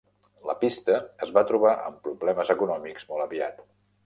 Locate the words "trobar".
1.51-1.75